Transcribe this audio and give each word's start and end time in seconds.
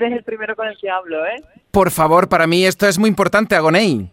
eres 0.00 0.18
el 0.18 0.24
primero 0.24 0.54
con 0.56 0.66
el 0.68 0.76
que 0.78 0.90
hablo, 0.90 1.24
¿eh? 1.26 1.42
Por 1.70 1.90
favor, 1.90 2.28
para 2.28 2.46
mí 2.46 2.64
esto 2.64 2.86
es 2.86 2.98
muy 2.98 3.08
importante, 3.08 3.54
Agoney. 3.54 4.10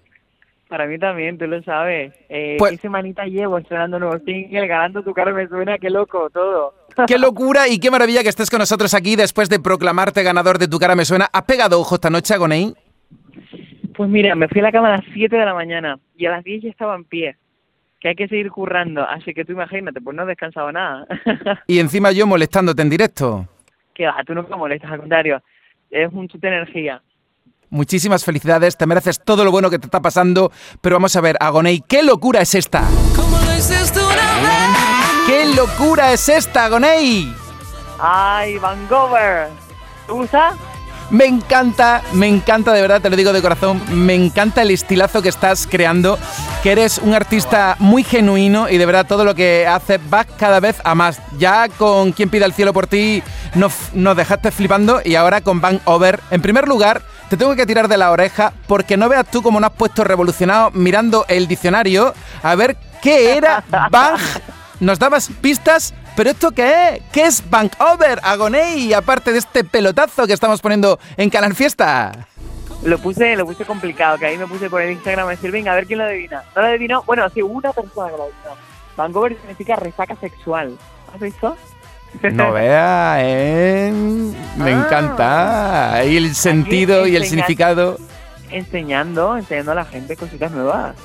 Para 0.68 0.86
mí 0.86 1.00
también, 1.00 1.38
tú 1.38 1.48
lo 1.48 1.62
sabes. 1.64 2.14
Eh, 2.30 2.58
Pues- 2.60 2.72
¿Qué 2.74 2.78
semanita 2.78 3.24
llevo 3.26 3.58
estrenando 3.58 4.00
nuevo 4.00 4.20
single, 4.26 4.68
ganando 4.68 5.02
tu 5.02 5.14
cara 5.14 5.32
me 5.32 5.48
suena? 5.48 5.78
Qué 5.78 5.90
loco, 5.90 6.30
todo. 6.30 6.74
Qué 7.08 7.18
locura 7.18 7.68
y 7.70 7.80
qué 7.80 7.90
maravilla 7.92 8.24
que 8.24 8.30
estés 8.30 8.50
con 8.50 8.60
nosotros 8.60 8.94
aquí 8.94 9.16
después 9.16 9.50
de 9.50 9.60
proclamarte 9.60 10.24
ganador 10.24 10.58
de 10.58 10.68
Tu 10.68 10.78
cara 10.80 10.96
me 10.96 11.06
suena. 11.06 11.30
¿Has 11.32 11.44
pegado 11.44 11.80
ojo 11.80 11.96
esta 11.96 12.10
noche, 12.10 12.34
Agoney? 12.34 12.74
Pues 13.96 14.10
mira, 14.10 14.36
me 14.36 14.48
fui 14.48 14.60
a 14.60 14.64
la 14.64 14.72
cama 14.72 14.90
a 14.94 14.98
las 14.98 15.06
7 15.14 15.36
de 15.38 15.46
la 15.46 15.54
mañana 15.54 16.00
y 16.16 16.26
a 16.26 16.32
las 16.32 16.44
10 16.44 16.64
ya 16.64 16.70
estaba 16.70 16.96
en 16.96 17.04
pie. 17.06 17.36
Que 18.00 18.10
hay 18.10 18.16
que 18.16 18.28
seguir 18.28 18.52
currando, 18.52 19.08
así 19.08 19.34
que 19.34 19.44
tú 19.44 19.54
imagínate, 19.54 20.02
pues 20.02 20.16
no 20.16 20.24
he 20.24 20.26
descansado 20.28 20.72
nada. 20.72 21.08
Y 21.66 21.80
encima 21.80 22.12
yo 22.12 22.28
molestándote 22.28 22.82
en 22.82 22.90
directo. 22.90 23.48
que 23.96 24.06
va, 24.06 24.16
tú 24.26 24.36
nunca 24.36 24.56
molestas, 24.56 24.92
al 24.92 25.00
contrario, 25.00 25.42
es 25.92 26.12
un 26.14 26.28
chute 26.28 26.48
de 26.48 26.58
energía. 26.58 27.02
Muchísimas 27.70 28.24
felicidades, 28.24 28.78
te 28.78 28.86
mereces 28.86 29.22
todo 29.24 29.44
lo 29.44 29.52
bueno 29.52 29.70
que 29.70 29.78
te 29.78 29.88
está 29.88 30.02
pasando, 30.02 30.52
pero 30.82 30.96
vamos 30.96 31.16
a 31.16 31.22
ver, 31.22 31.36
Agoney, 31.40 31.82
¿qué 31.82 32.02
locura 32.02 32.42
es 32.42 32.56
esta? 32.56 32.84
¿Qué 35.26 35.54
locura 35.54 36.14
es 36.14 36.30
esta, 36.30 36.66
Agoney? 36.66 37.34
¡Ay, 38.00 38.58
Vancouver! 38.58 39.50
¿Te 40.06 40.14
gusta? 40.14 40.56
Me 41.10 41.26
encanta, 41.26 42.02
me 42.12 42.28
encanta, 42.28 42.74
de 42.74 42.82
verdad, 42.82 43.02
te 43.02 43.10
lo 43.10 43.16
digo 43.16 43.32
de 43.32 43.42
corazón, 43.42 43.82
me 43.92 44.14
encanta 44.14 44.62
el 44.62 44.72
estilazo 44.72 45.22
que 45.22 45.30
estás 45.30 45.66
creando, 45.66 46.20
que 46.64 46.74
eres 46.74 46.98
un 46.98 47.14
artista 47.14 47.78
muy 47.80 48.04
genuino 48.04 48.68
y 48.68 48.78
de 48.78 48.86
verdad 48.86 49.08
todo 49.08 49.24
lo 49.24 49.34
que 49.34 49.66
haces 49.66 50.02
va 50.14 50.26
cada 50.26 50.60
vez 50.60 50.82
a 50.84 50.96
más. 50.96 51.22
Ya 51.38 51.70
con 51.70 52.12
Quien 52.12 52.30
pida 52.30 52.46
el 52.46 52.52
cielo 52.52 52.74
por 52.74 52.88
ti 52.88 53.24
nos, 53.56 53.74
nos 53.94 54.18
dejaste 54.18 54.52
flipando 54.52 55.00
y 55.04 55.16
ahora 55.16 55.40
con 55.40 55.62
Van 55.62 55.80
Over. 55.86 56.20
En 56.30 56.42
primer 56.42 56.68
lugar, 56.68 57.02
te 57.30 57.38
tengo 57.38 57.56
que 57.56 57.66
tirar 57.66 57.88
de 57.88 57.98
la 57.98 58.12
oreja 58.12 58.52
porque 58.68 58.98
no 58.98 59.08
veas 59.08 59.26
tú 59.32 59.42
cómo 59.42 59.62
nos 59.62 59.72
has 59.72 59.78
puesto 59.78 60.04
revolucionado 60.04 60.72
mirando 60.72 61.26
el 61.30 61.48
diccionario 61.48 62.14
a 62.44 62.56
ver 62.56 62.76
qué 63.02 63.38
era 63.38 63.64
Bang. 63.92 64.20
Nos 64.82 65.00
dabas 65.00 65.30
pistas, 65.42 65.94
pero 66.18 66.32
¿esto 66.32 66.52
qué 66.52 66.96
es? 66.96 67.02
¿Qué 67.14 67.26
es 67.26 67.50
Bank 67.50 67.72
Over, 67.80 68.20
Agoney? 68.24 68.92
Aparte 68.94 69.32
de 69.32 69.38
este 69.40 69.64
pelotazo 69.64 70.28
que 70.28 70.34
estamos 70.34 70.60
poniendo 70.60 71.00
en 71.16 71.30
Canal 71.30 71.56
Fiesta. 71.56 72.12
Lo 72.84 72.98
puse, 73.00 73.36
lo 73.38 73.46
puse 73.46 73.64
complicado, 73.66 74.18
que 74.18 74.26
ahí 74.26 74.38
me 74.38 74.46
puse 74.48 74.70
por 74.70 74.82
el 74.82 74.92
Instagram 74.92 75.28
a 75.28 75.32
decir, 75.32 75.52
venga, 75.52 75.72
a 75.72 75.76
ver 75.76 75.88
quién 75.88 76.00
lo 76.00 76.06
adivina. 76.06 76.44
No 76.56 76.62
lo 76.62 76.68
adivinó, 76.68 77.04
bueno, 77.04 77.28
sí, 77.30 77.42
una 77.42 77.72
persona 77.72 78.10
que 78.12 78.18
lo 78.18 78.24
adivinó. 78.24 78.56
Vancouver 78.98 79.38
significa 79.40 79.76
resaca 79.78 80.16
sexual. 80.16 80.78
¿Has 81.14 81.20
visto? 81.22 81.56
No 82.34 82.52
vea, 82.54 83.18
¿eh? 83.22 83.92
Me 84.58 84.74
Ah. 84.74 84.86
encanta. 84.86 86.04
Y 86.06 86.18
el 86.18 86.36
sentido 86.36 87.06
y 87.08 87.16
el 87.16 87.26
significado. 87.26 87.98
enseñando, 88.50 89.38
enseñando 89.38 89.72
a 89.74 89.76
la 89.76 89.86
gente 89.86 90.16
cositas 90.16 90.52
nuevas. 90.52 90.96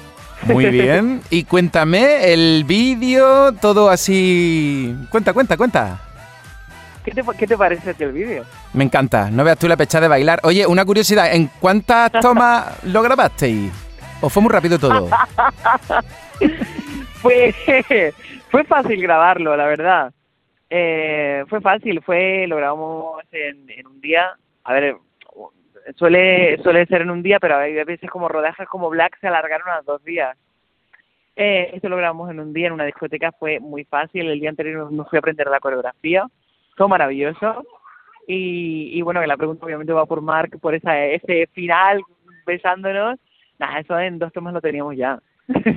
Muy 0.47 0.67
bien. 0.71 1.21
Y 1.31 1.45
cuéntame 1.45 2.33
el 2.33 2.65
vídeo, 2.65 3.53
todo 3.53 3.91
así. 3.91 4.95
Cuenta, 5.11 5.33
cuenta, 5.33 5.57
cuenta. 5.57 6.01
¿Qué 7.05 7.11
te, 7.11 7.23
qué 7.37 7.47
te 7.47 7.57
parece 7.57 7.91
a 7.91 7.95
ti 7.95 8.05
el 8.05 8.13
vídeo? 8.13 8.45
Me 8.75 8.85
encanta. 8.85 9.31
No 9.31 9.43
veas 9.45 9.59
tú 9.59 9.67
la 9.67 9.77
pecha 9.77 10.01
de 10.01 10.09
bailar. 10.09 10.41
Oye, 10.45 10.67
una 10.67 10.85
curiosidad. 10.85 11.35
¿En 11.35 11.49
cuántas 11.61 12.13
tomas 12.21 12.83
lo 12.85 13.03
grabasteis? 13.03 13.73
¿O 14.21 14.29
fue 14.29 14.43
muy 14.43 14.53
rápido 14.53 14.79
todo? 14.79 15.09
Fue, 17.23 17.55
fue 18.51 18.65
fácil 18.65 19.01
grabarlo, 19.01 19.57
la 19.57 19.67
verdad. 19.67 20.13
Eh, 20.69 21.45
fue 21.49 21.61
fácil, 21.61 22.03
fue 22.03 22.47
lo 22.49 22.57
grabamos 22.57 23.23
en, 23.31 23.71
en 23.71 23.87
un 23.87 24.01
día. 24.01 24.31
A 24.65 24.73
ver, 24.73 24.97
suele 25.97 26.59
suele 26.63 26.87
ser 26.87 27.03
en 27.03 27.11
un 27.11 27.23
día, 27.23 27.39
pero 27.41 27.57
hay 27.57 27.73
veces 27.85 28.11
como 28.11 28.29
rodajes 28.29 28.69
como 28.69 28.91
Black 28.91 29.19
se 29.21 29.29
alargaron 29.29 29.69
a 29.69 29.83
dos 29.83 30.03
días. 30.05 30.37
Eh, 31.35 31.71
esto 31.75 31.89
lo 31.89 31.97
grabamos 31.97 32.31
en 32.31 32.41
un 32.41 32.53
día 32.53 32.67
en 32.67 32.75
una 32.75 32.85
discoteca, 32.85 33.33
fue 33.33 33.59
muy 33.61 33.85
fácil. 33.85 34.29
El 34.29 34.41
día 34.41 34.51
anterior 34.51 34.91
me 34.91 35.05
fui 35.05 35.17
a 35.17 35.21
aprender 35.21 35.47
la 35.49 35.61
coreografía, 35.61 36.27
fue 36.77 36.89
maravilloso. 36.89 37.65
Y, 38.27 38.91
y 38.93 39.03
bueno, 39.03 39.21
que 39.21 39.27
la 39.27 39.37
pregunta 39.37 39.67
obviamente 39.67 39.93
va 39.93 40.07
por 40.07 40.21
Mark, 40.21 40.59
por 40.61 40.75
esa 40.75 40.99
ese 41.05 41.49
final 41.53 42.03
besándonos. 42.47 43.19
Nada, 43.59 43.81
eso 43.81 43.99
en 43.99 44.19
dos 44.19 44.33
tomas 44.33 44.55
lo 44.55 44.61
teníamos 44.61 44.97
ya. 44.97 45.19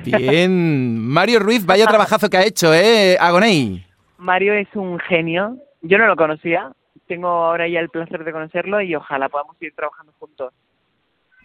Bien. 0.03 0.99
Mario 1.07 1.39
Ruiz, 1.39 1.65
vaya 1.65 1.85
trabajazo 1.85 2.29
que 2.29 2.37
ha 2.37 2.45
hecho, 2.45 2.73
¿eh? 2.73 3.17
Agoney. 3.19 3.85
Mario 4.17 4.53
es 4.53 4.67
un 4.75 4.99
genio. 4.99 5.57
Yo 5.81 5.97
no 5.97 6.07
lo 6.07 6.15
conocía. 6.15 6.71
Tengo 7.07 7.27
ahora 7.27 7.67
ya 7.67 7.79
el 7.79 7.89
placer 7.89 8.23
de 8.23 8.31
conocerlo 8.31 8.81
y 8.81 8.95
ojalá 8.95 9.29
podamos 9.29 9.55
ir 9.61 9.73
trabajando 9.75 10.11
juntos. 10.19 10.53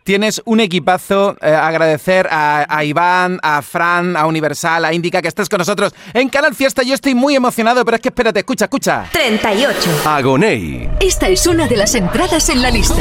Tienes 0.03 0.41
un 0.47 0.61
equipazo. 0.61 1.37
eh, 1.43 1.55
agradecer 1.55 2.27
a, 2.31 2.65
a 2.69 2.85
Iván, 2.85 3.39
a 3.43 3.61
Fran, 3.61 4.17
a 4.17 4.27
Universal, 4.27 4.87
a 4.87 4.95
Indica 4.95 5.21
que 5.21 5.29
estés 5.29 5.49
con 5.49 5.59
nosotros 5.59 5.95
en 6.15 6.31
Canal 6.31 6.55
Fiesta. 6.55 6.83
Yo 6.83 6.95
estoy 6.95 7.15
muy 7.15 7.37
emocionado, 7.37 7.85
pero 7.85 7.97
es 7.97 8.01
que 8.01 8.09
espérate, 8.09 8.39
escucha, 8.41 8.65
escucha. 8.65 9.05
38. 9.13 9.79
Agoney. 10.07 10.89
Esta 11.01 11.29
es 11.29 11.47
una 11.47 11.69
de 11.69 11.77
las 11.77 11.95
entradas 11.95 12.49
en 12.49 12.63
la 12.63 12.71
lista. 12.71 12.97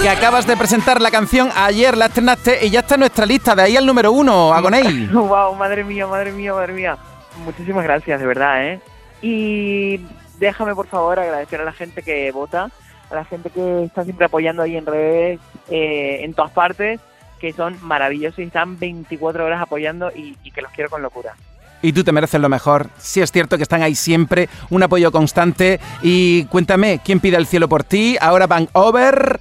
Que 0.00 0.08
acabas 0.08 0.46
de 0.46 0.56
presentar 0.56 1.02
la 1.02 1.10
canción, 1.10 1.50
ayer 1.54 1.96
la 1.96 2.06
estrenaste 2.06 2.64
y 2.66 2.70
ya 2.70 2.80
está 2.80 2.94
en 2.94 3.00
nuestra 3.00 3.26
lista, 3.26 3.54
de 3.54 3.62
ahí 3.62 3.76
al 3.76 3.84
número 3.84 4.10
uno, 4.10 4.54
Agoney. 4.54 5.06
wow, 5.12 5.54
madre 5.54 5.84
mía, 5.84 6.06
madre 6.06 6.32
mía, 6.32 6.54
madre 6.54 6.72
mía. 6.72 6.96
Muchísimas 7.44 7.84
gracias, 7.84 8.18
de 8.18 8.26
verdad, 8.26 8.66
¿eh? 8.66 8.80
Y 9.20 10.00
déjame, 10.38 10.74
por 10.74 10.86
favor, 10.86 11.18
agradecer 11.18 11.60
a 11.60 11.64
la 11.64 11.72
gente 11.72 12.02
que 12.02 12.30
vota, 12.32 12.70
a 13.10 13.14
la 13.14 13.24
gente 13.24 13.50
que 13.50 13.84
está 13.84 14.04
siempre 14.04 14.26
apoyando 14.26 14.62
ahí 14.62 14.76
en 14.76 14.86
redes, 14.86 15.40
eh, 15.70 16.20
en 16.22 16.34
todas 16.34 16.50
partes, 16.50 17.00
que 17.40 17.52
son 17.52 17.76
maravillosos 17.82 18.38
y 18.38 18.44
están 18.44 18.78
24 18.78 19.44
horas 19.44 19.60
apoyando 19.60 20.10
y, 20.14 20.34
que 20.52 20.62
los 20.62 20.70
quiero 20.72 20.90
con 20.90 21.02
locura. 21.02 21.34
Y 21.82 21.92
tú 21.92 22.04
te 22.04 22.12
mereces 22.12 22.40
lo 22.40 22.48
mejor. 22.48 22.88
Sí 22.98 23.20
es 23.20 23.32
cierto 23.32 23.56
que 23.56 23.64
están 23.64 23.82
ahí 23.82 23.96
siempre, 23.96 24.48
un 24.70 24.82
apoyo 24.84 25.10
constante. 25.10 25.80
Y 26.02 26.44
cuéntame, 26.44 27.00
¿quién 27.04 27.18
pide 27.18 27.36
el 27.36 27.46
cielo 27.46 27.68
por 27.68 27.82
ti? 27.82 28.16
Ahora 28.20 28.46
van 28.46 28.68
over. 28.72 29.40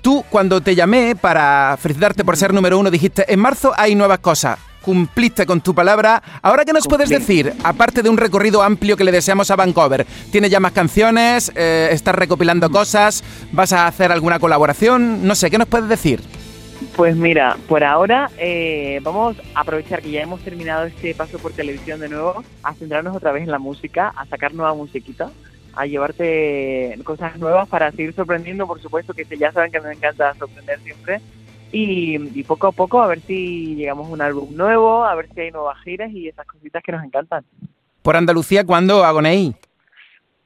Tú, 0.00 0.24
cuando 0.30 0.62
te 0.62 0.74
llamé 0.74 1.14
para 1.14 1.76
felicitarte 1.78 2.24
por 2.24 2.38
ser 2.38 2.54
número 2.54 2.78
uno, 2.78 2.90
dijiste, 2.90 3.30
en 3.30 3.40
marzo 3.40 3.72
hay 3.76 3.94
nuevas 3.94 4.20
cosas. 4.20 4.58
Cumpliste 4.82 5.46
con 5.46 5.60
tu 5.60 5.74
palabra. 5.74 6.22
Ahora, 6.42 6.64
¿qué 6.64 6.72
nos 6.72 6.86
puedes 6.86 7.08
Cumplí. 7.08 7.42
decir? 7.42 7.52
Aparte 7.64 8.02
de 8.02 8.10
un 8.10 8.16
recorrido 8.16 8.62
amplio 8.62 8.96
que 8.96 9.04
le 9.04 9.12
deseamos 9.12 9.50
a 9.50 9.56
Vancouver. 9.56 10.06
¿Tienes 10.30 10.50
ya 10.50 10.60
más 10.60 10.72
canciones? 10.72 11.50
Eh, 11.54 11.88
¿Estás 11.92 12.14
recopilando 12.14 12.68
cosas? 12.70 13.22
¿Vas 13.52 13.72
a 13.72 13.86
hacer 13.86 14.12
alguna 14.12 14.38
colaboración? 14.38 15.26
No 15.26 15.34
sé, 15.34 15.50
¿qué 15.50 15.58
nos 15.58 15.68
puedes 15.68 15.88
decir? 15.88 16.20
Pues 16.96 17.16
mira, 17.16 17.56
por 17.68 17.84
ahora 17.84 18.28
eh, 18.38 19.00
vamos 19.02 19.36
a 19.54 19.60
aprovechar 19.60 20.02
que 20.02 20.10
ya 20.10 20.20
hemos 20.22 20.40
terminado 20.40 20.84
este 20.84 21.14
paso 21.14 21.38
por 21.38 21.52
televisión 21.52 22.00
de 22.00 22.08
nuevo, 22.08 22.42
a 22.62 22.74
centrarnos 22.74 23.16
otra 23.16 23.32
vez 23.32 23.44
en 23.44 23.50
la 23.52 23.60
música, 23.60 24.12
a 24.16 24.26
sacar 24.26 24.52
nueva 24.52 24.74
musiquita, 24.74 25.30
a 25.74 25.86
llevarte 25.86 26.98
cosas 27.04 27.38
nuevas 27.38 27.68
para 27.68 27.90
seguir 27.92 28.14
sorprendiendo, 28.14 28.66
por 28.66 28.82
supuesto, 28.82 29.14
que 29.14 29.24
ya 29.38 29.52
saben 29.52 29.70
que 29.70 29.80
me 29.80 29.92
encanta 29.92 30.34
sorprender 30.34 30.80
siempre. 30.80 31.20
Y, 31.72 32.38
y 32.38 32.42
poco 32.44 32.66
a 32.68 32.72
poco 32.72 33.02
a 33.02 33.06
ver 33.06 33.20
si 33.20 33.74
llegamos 33.74 34.08
a 34.08 34.12
un 34.12 34.20
álbum 34.20 34.54
nuevo, 34.54 35.04
a 35.04 35.14
ver 35.14 35.28
si 35.32 35.40
hay 35.40 35.50
nuevas 35.50 35.78
giras 35.82 36.10
y 36.12 36.28
esas 36.28 36.46
cositas 36.46 36.82
que 36.82 36.92
nos 36.92 37.02
encantan. 37.02 37.44
Por 38.02 38.16
Andalucía, 38.16 38.64
¿cuándo, 38.64 39.04
Agoney? 39.04 39.54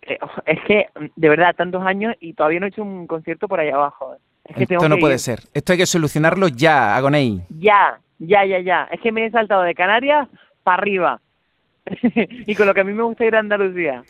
Eh, 0.02 0.18
es 0.46 0.58
que, 0.66 0.86
de 1.16 1.28
verdad, 1.28 1.54
tantos 1.56 1.84
años 1.84 2.14
y 2.20 2.34
todavía 2.34 2.60
no 2.60 2.66
he 2.66 2.68
hecho 2.68 2.82
un 2.82 3.06
concierto 3.06 3.48
por 3.48 3.60
allá 3.60 3.74
abajo. 3.74 4.16
Es 4.44 4.56
que 4.56 4.66
tengo 4.66 4.80
Esto 4.80 4.88
no 4.88 4.96
que 4.96 5.00
puede 5.00 5.18
ser. 5.18 5.40
Esto 5.52 5.72
hay 5.72 5.78
que 5.78 5.86
solucionarlo 5.86 6.48
ya, 6.48 6.96
Agoney. 6.96 7.42
Ya, 7.58 7.98
ya, 8.18 8.44
ya, 8.44 8.60
ya. 8.60 8.88
Es 8.92 9.00
que 9.00 9.10
me 9.10 9.26
he 9.26 9.30
saltado 9.30 9.62
de 9.62 9.74
Canarias 9.74 10.28
para 10.62 10.82
arriba. 10.82 11.20
y 12.46 12.54
con 12.54 12.66
lo 12.66 12.74
que 12.74 12.80
a 12.80 12.84
mí 12.84 12.92
me 12.92 13.02
gusta 13.02 13.24
ir 13.24 13.34
a 13.34 13.40
Andalucía. 13.40 14.04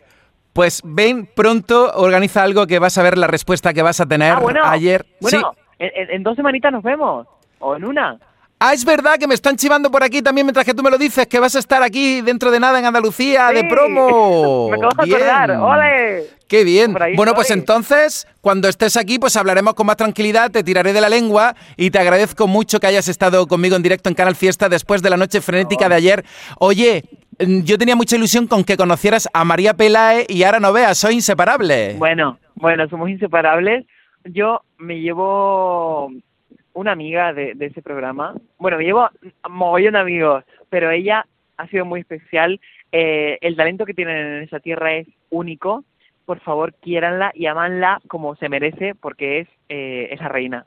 Pues 0.52 0.82
ven 0.84 1.28
pronto, 1.34 1.92
organiza 1.94 2.42
algo 2.42 2.66
que 2.66 2.78
vas 2.78 2.96
a 2.98 3.02
ver 3.02 3.18
la 3.18 3.26
respuesta 3.26 3.74
que 3.74 3.82
vas 3.82 4.00
a 4.00 4.06
tener 4.06 4.32
ah, 4.32 4.40
bueno. 4.40 4.60
ayer. 4.64 5.06
Bueno, 5.20 5.52
Sí. 5.54 5.60
En, 5.78 6.22
dos 6.22 6.36
semanitas 6.36 6.72
nos 6.72 6.82
vemos. 6.82 7.26
O 7.58 7.76
en 7.76 7.84
una. 7.84 8.18
Ah, 8.58 8.72
es 8.72 8.84
verdad 8.86 9.18
que 9.18 9.26
me 9.26 9.34
están 9.34 9.56
chivando 9.56 9.90
por 9.90 10.02
aquí 10.02 10.22
también 10.22 10.46
mientras 10.46 10.64
que 10.64 10.72
tú 10.72 10.82
me 10.82 10.90
lo 10.90 10.96
dices, 10.96 11.26
que 11.26 11.38
vas 11.38 11.54
a 11.56 11.58
estar 11.58 11.82
aquí 11.82 12.22
dentro 12.22 12.50
de 12.50 12.58
nada 12.58 12.78
en 12.78 12.86
Andalucía 12.86 13.48
de 13.48 13.64
promo. 13.64 14.68
me 14.70 14.76
acabo 14.76 15.04
de 15.04 15.14
acordar. 15.14 15.50
¡Ole! 15.50 16.36
Qué 16.48 16.64
bien. 16.64 16.96
Bueno, 17.16 17.34
pues 17.34 17.50
entonces, 17.50 18.26
cuando 18.40 18.68
estés 18.68 18.96
aquí, 18.96 19.18
pues 19.18 19.36
hablaremos 19.36 19.74
con 19.74 19.86
más 19.86 19.96
tranquilidad, 19.96 20.50
te 20.50 20.62
tiraré 20.62 20.92
de 20.92 21.00
la 21.00 21.08
lengua 21.08 21.54
y 21.76 21.90
te 21.90 21.98
agradezco 21.98 22.46
mucho 22.46 22.78
que 22.78 22.86
hayas 22.86 23.08
estado 23.08 23.46
conmigo 23.46 23.76
en 23.76 23.82
directo 23.82 24.08
en 24.08 24.14
Canal 24.14 24.36
Fiesta 24.36 24.68
después 24.68 25.02
de 25.02 25.10
la 25.10 25.16
noche 25.16 25.40
frenética 25.40 25.88
de 25.88 25.96
ayer. 25.96 26.24
Oye, 26.58 27.02
mm, 27.40 27.62
yo 27.62 27.76
tenía 27.76 27.96
mucha 27.96 28.16
ilusión 28.16 28.46
con 28.46 28.64
que 28.64 28.76
conocieras 28.76 29.28
a 29.34 29.44
María 29.44 29.74
Pelae 29.74 30.24
y 30.28 30.44
ahora 30.44 30.60
no 30.60 30.72
veas, 30.72 30.96
soy 30.96 31.14
inseparable. 31.14 31.96
Bueno, 31.98 32.38
bueno, 32.54 32.88
somos 32.88 33.10
inseparables. 33.10 33.84
Yo 34.26 34.62
me 34.78 35.00
llevo 35.00 36.10
una 36.72 36.92
amiga 36.92 37.32
de, 37.32 37.56
ese 37.58 37.82
programa. 37.82 38.34
Bueno, 38.58 38.78
me 38.78 38.84
llevo 38.84 39.08
mogollón 39.48 39.94
de 39.94 40.00
amigos, 40.00 40.44
pero 40.68 40.90
ella 40.90 41.26
ha 41.56 41.66
sido 41.68 41.84
muy 41.84 42.00
especial. 42.00 42.60
Eh, 42.92 43.38
el 43.40 43.56
talento 43.56 43.86
que 43.86 43.94
tienen 43.94 44.16
en 44.16 44.42
esa 44.42 44.60
tierra 44.60 44.94
es 44.94 45.06
único 45.30 45.84
por 46.26 46.40
favor, 46.40 46.74
quiéranla 46.74 47.30
y 47.34 47.46
amanla 47.46 48.02
como 48.08 48.36
se 48.36 48.48
merece 48.48 48.94
porque 48.94 49.40
es 49.40 49.48
eh, 49.68 50.08
esa 50.10 50.28
reina. 50.28 50.66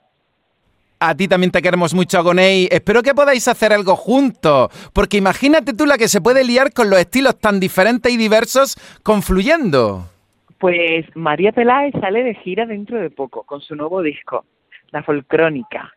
A 1.01 1.15
ti 1.15 1.27
también 1.27 1.51
te 1.51 1.61
queremos 1.61 1.93
mucho, 1.93 2.17
Agoney. 2.17 2.67
Espero 2.71 3.03
que 3.03 3.13
podáis 3.13 3.47
hacer 3.47 3.71
algo 3.71 3.95
juntos, 3.95 4.69
porque 4.93 5.17
imagínate 5.17 5.73
tú 5.73 5.85
la 5.85 5.97
que 5.97 6.09
se 6.09 6.19
puede 6.19 6.43
liar 6.43 6.73
con 6.73 6.89
los 6.89 6.99
estilos 6.99 7.39
tan 7.39 7.59
diferentes 7.59 8.11
y 8.11 8.17
diversos 8.17 8.75
confluyendo. 9.03 10.09
Pues 10.59 11.05
María 11.15 11.51
Peláez 11.51 11.93
sale 11.99 12.23
de 12.23 12.35
gira 12.35 12.65
dentro 12.65 12.99
de 12.99 13.09
poco 13.09 13.43
con 13.43 13.61
su 13.61 13.75
nuevo 13.75 14.01
disco, 14.01 14.45
La 14.91 15.03
Folcrónica. 15.03 15.93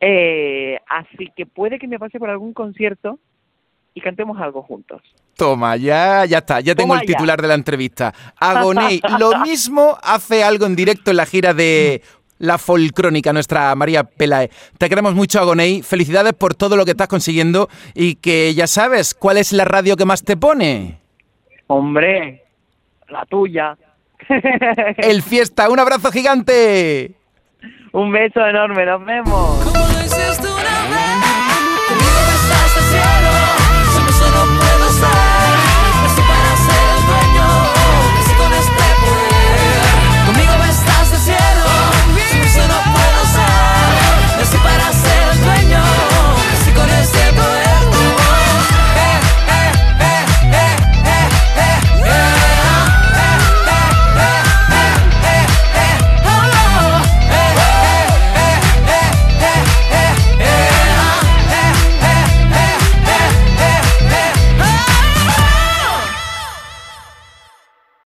Eh, 0.00 0.78
así 0.86 1.30
que 1.34 1.46
puede 1.46 1.78
que 1.78 1.88
me 1.88 1.98
pase 1.98 2.18
por 2.18 2.28
algún 2.28 2.52
concierto 2.52 3.18
y 3.94 4.00
cantemos 4.00 4.38
algo 4.40 4.62
juntos. 4.62 5.00
Toma, 5.36 5.76
ya, 5.76 6.24
ya 6.26 6.38
está, 6.38 6.60
ya 6.60 6.74
tengo 6.74 6.94
el 6.94 7.06
titular 7.06 7.40
de 7.40 7.48
la 7.48 7.54
entrevista. 7.54 8.12
Agoney, 8.38 9.00
lo 9.18 9.38
mismo 9.40 9.96
hace 10.02 10.44
algo 10.44 10.66
en 10.66 10.76
directo 10.76 11.10
en 11.10 11.16
la 11.16 11.26
gira 11.26 11.54
de 11.54 12.02
la 12.38 12.58
folcrónica, 12.58 13.32
nuestra 13.32 13.74
María 13.74 14.04
Pelae. 14.04 14.50
Te 14.76 14.88
queremos 14.88 15.14
mucho, 15.14 15.40
Agoney. 15.40 15.82
Felicidades 15.82 16.32
por 16.34 16.54
todo 16.54 16.76
lo 16.76 16.84
que 16.84 16.90
estás 16.90 17.08
consiguiendo 17.08 17.68
y 17.94 18.16
que 18.16 18.52
ya 18.54 18.66
sabes, 18.66 19.14
¿cuál 19.14 19.38
es 19.38 19.52
la 19.52 19.64
radio 19.64 19.96
que 19.96 20.04
más 20.04 20.22
te 20.24 20.36
pone? 20.36 20.98
Hombre, 21.68 22.42
la 23.08 23.24
tuya. 23.26 23.76
El 24.98 25.22
fiesta, 25.22 25.68
un 25.70 25.78
abrazo 25.78 26.10
gigante. 26.10 27.12
Un 27.92 28.10
beso 28.12 28.46
enorme, 28.46 28.86
nos 28.86 29.04
vemos. 29.04 30.01